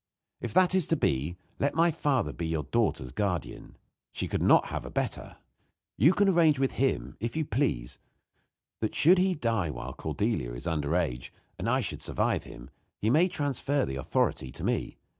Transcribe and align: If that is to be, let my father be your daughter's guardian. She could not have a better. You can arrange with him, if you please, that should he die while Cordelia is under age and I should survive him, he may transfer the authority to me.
If 0.39 0.51
that 0.55 0.73
is 0.73 0.87
to 0.87 0.95
be, 0.95 1.37
let 1.59 1.75
my 1.75 1.91
father 1.91 2.33
be 2.33 2.47
your 2.47 2.63
daughter's 2.63 3.11
guardian. 3.11 3.77
She 4.11 4.27
could 4.27 4.41
not 4.41 4.69
have 4.69 4.83
a 4.83 4.89
better. 4.89 5.37
You 5.95 6.13
can 6.13 6.27
arrange 6.27 6.57
with 6.57 6.71
him, 6.71 7.15
if 7.19 7.35
you 7.35 7.45
please, 7.45 7.99
that 8.79 8.95
should 8.95 9.19
he 9.19 9.35
die 9.35 9.69
while 9.69 9.93
Cordelia 9.93 10.53
is 10.55 10.65
under 10.65 10.95
age 10.95 11.31
and 11.59 11.69
I 11.69 11.81
should 11.81 12.01
survive 12.01 12.45
him, 12.45 12.71
he 12.97 13.11
may 13.11 13.27
transfer 13.27 13.85
the 13.85 13.97
authority 13.97 14.51
to 14.53 14.63
me. 14.63 14.97